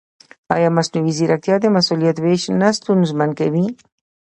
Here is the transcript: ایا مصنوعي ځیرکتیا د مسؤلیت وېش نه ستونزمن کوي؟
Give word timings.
ایا 0.55 0.69
مصنوعي 0.77 1.11
ځیرکتیا 1.17 1.55
د 1.61 1.65
مسؤلیت 1.77 2.17
وېش 2.19 2.43
نه 2.59 2.69
ستونزمن 2.77 3.29
کوي؟ 3.39 3.65